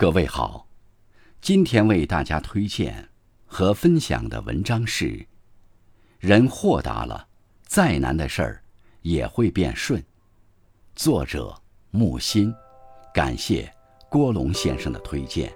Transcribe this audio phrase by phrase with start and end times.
[0.00, 0.66] 各位好，
[1.42, 3.10] 今天为大家推荐
[3.44, 5.26] 和分享的文章是：
[6.18, 7.28] 人豁达了，
[7.66, 8.64] 再难的事儿
[9.02, 10.02] 也会变顺。
[10.94, 11.54] 作者
[11.90, 12.50] 木心，
[13.12, 13.70] 感谢
[14.08, 15.52] 郭龙先生的推荐。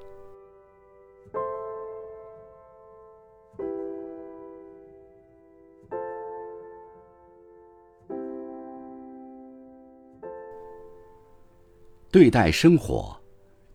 [12.11, 13.19] 对待生活，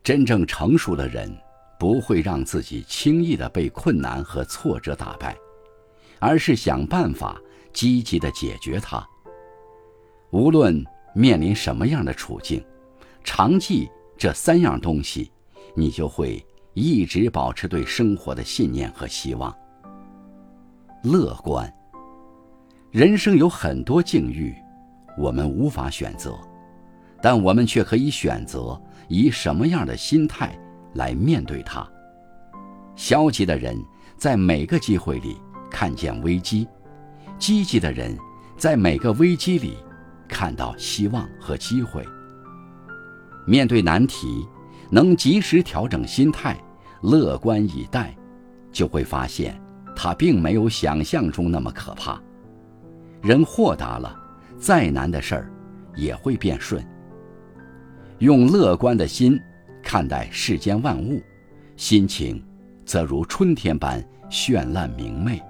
[0.04, 1.32] 真正成熟的人
[1.80, 5.38] 不会让自己轻易的被困难和挫折打败，
[6.20, 7.40] 而是想办法
[7.74, 9.06] 积极的解决它。
[10.32, 12.64] 无论面临什么样的处境，
[13.24, 15.32] 常记这三样东西，
[15.76, 19.56] 你就会一直保持对生活的信念和希望。
[21.04, 21.72] 乐观。
[22.92, 24.56] 人生有很多境遇，
[25.18, 26.36] 我们无法选择。
[27.22, 30.58] 但我们却可以选择以什么样的心态
[30.94, 31.88] 来面对它。
[32.96, 33.78] 消极的人
[34.18, 35.38] 在每个机会里
[35.70, 36.68] 看见危机，
[37.38, 38.18] 积极的人
[38.58, 39.78] 在每个危机里
[40.28, 42.06] 看到希望和机会。
[43.46, 44.48] 面对难题，
[44.92, 46.58] 能及时调整心态，
[47.02, 48.16] 乐观以待，
[48.72, 49.60] 就会发现
[49.96, 52.22] 它并没有想象中那么可怕。
[53.22, 54.16] 人豁达了，
[54.58, 55.52] 再难的事儿
[55.96, 56.86] 也会变顺。
[58.20, 59.40] 用乐观的心
[59.82, 61.22] 看待世间万物，
[61.78, 62.44] 心情
[62.86, 65.42] 则如春天般绚烂明媚。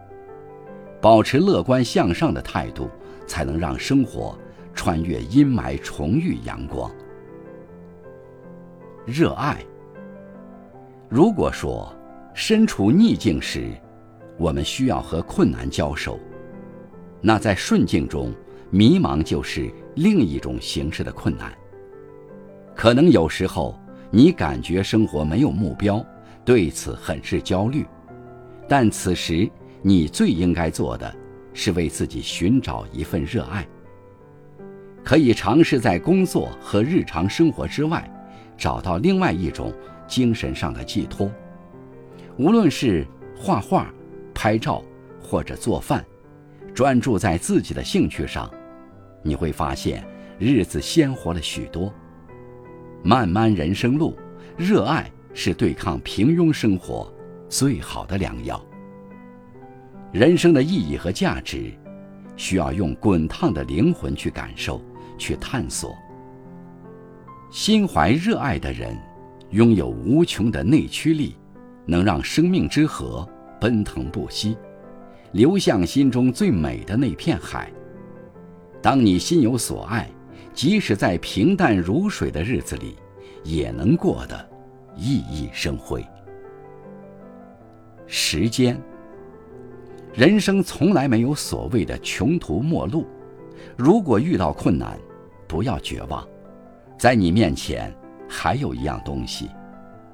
[1.01, 2.87] 保持乐观向上的态度，
[3.25, 4.37] 才能让生活
[4.75, 6.91] 穿越阴霾，重遇阳光。
[9.03, 9.57] 热爱。
[11.09, 11.91] 如果说
[12.35, 13.71] 身处逆境时，
[14.37, 16.19] 我们需要和困难交手，
[17.19, 18.31] 那在顺境中，
[18.69, 21.51] 迷茫就是另一种形式的困难。
[22.79, 23.77] 可能有时候
[24.09, 26.01] 你感觉生活没有目标，
[26.45, 27.85] 对此很是焦虑，
[28.69, 31.13] 但此时你最应该做的
[31.53, 33.67] 是为自己寻找一份热爱。
[35.03, 38.09] 可以尝试在工作和日常生活之外，
[38.57, 39.73] 找到另外一种
[40.07, 41.29] 精神上的寄托。
[42.37, 43.05] 无论是
[43.35, 43.93] 画画、
[44.33, 44.81] 拍照
[45.21, 46.05] 或者做饭，
[46.73, 48.49] 专注在自己的兴趣上，
[49.21, 50.01] 你会发现
[50.39, 51.93] 日子鲜活了许多。
[53.03, 54.17] 漫漫人生路，
[54.57, 57.11] 热爱是对抗平庸生活
[57.47, 58.61] 最好的良药。
[60.11, 61.71] 人生的意义和价值，
[62.35, 64.81] 需要用滚烫的灵魂去感受、
[65.17, 65.95] 去探索。
[67.51, 68.97] 心怀热爱的人，
[69.51, 71.35] 拥有无穷的内驱力，
[71.85, 73.27] 能让生命之河
[73.61, 74.57] 奔腾不息，
[75.31, 77.71] 流向心中最美的那片海。
[78.81, 80.09] 当你心有所爱。
[80.59, 82.97] 即使在平淡如水的日子里，
[83.45, 84.35] 也能过得
[84.97, 86.05] 熠熠生辉。
[88.07, 88.77] 时间，
[90.13, 93.07] 人生从来没有所谓的穷途末路。
[93.77, 94.99] 如果遇到困难，
[95.47, 96.27] 不要绝望，
[96.97, 97.89] 在你面前
[98.27, 99.49] 还有一样东西，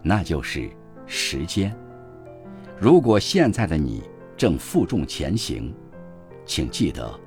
[0.04, 0.70] 那就是
[1.08, 1.76] 时间。
[2.80, 4.04] 如果现在的你
[4.38, 5.74] 正负重前行，
[6.46, 7.20] 请记得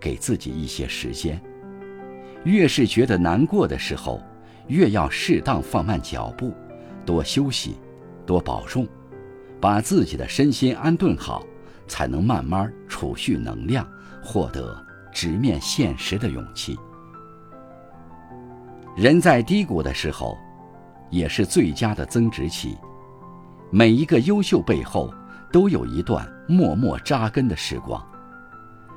[0.00, 1.38] 给自己一些时间。
[2.44, 4.20] 越是觉得难过的时候，
[4.66, 6.52] 越要适当放慢脚步，
[7.04, 7.76] 多休息，
[8.26, 8.86] 多保重，
[9.60, 11.44] 把自己的身心安顿好，
[11.86, 13.86] 才能慢慢储蓄能量，
[14.22, 14.76] 获得
[15.12, 16.76] 直面现实的勇气。
[18.96, 20.36] 人在低谷的时候，
[21.10, 22.76] 也是最佳的增值期。
[23.70, 25.14] 每一个优秀背后，
[25.50, 28.02] 都有一段默默扎根的时光；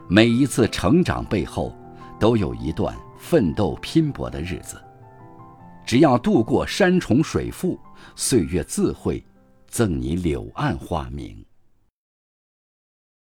[0.09, 1.73] 每一次成长背后，
[2.19, 2.95] 都有一段。
[3.17, 4.81] 奋斗拼搏的日子，
[5.85, 7.79] 只要度过山重水复，
[8.15, 9.23] 岁月自会
[9.67, 11.43] 赠你柳暗花明。